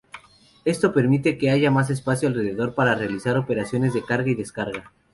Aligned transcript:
Esto 0.65 0.93
permite 0.95 1.37
que 1.37 1.51
haya 1.51 1.69
más 1.69 1.91
espacio 1.91 2.27
alrededor 2.27 2.73
para 2.73 2.95
realizar 2.95 3.37
operaciones 3.37 3.93
de 3.93 4.03
carga 4.03 4.31
y 4.31 4.35
descarga. 4.35 4.91